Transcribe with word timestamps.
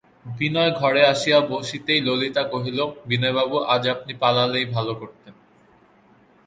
বিনয় 0.37 0.71
ঘরে 0.71 1.01
আসিয়া 1.05 1.39
বসিতেই 1.49 1.99
ললিতা 2.01 2.43
কহিল, 2.43 2.79
বিনয়বাবু, 3.05 3.57
আজ 3.65 3.83
আপনি 3.87 4.13
পালালেই 4.13 4.65
ভালো 4.65 4.93
করতেন। 4.95 5.33